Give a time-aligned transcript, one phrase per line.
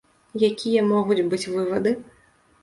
[0.49, 1.95] Якія могуць быць вывады?